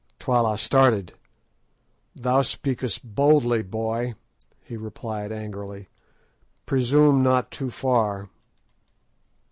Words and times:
Twala 0.17 0.57
started. 0.57 1.13
"Thou 2.15 2.41
speakest 2.41 3.03
boldly, 3.03 3.61
boy," 3.61 4.15
he 4.63 4.75
replied 4.75 5.31
angrily; 5.31 5.89
"presume 6.65 7.21
not 7.21 7.51
too 7.51 7.69
far." 7.69 8.27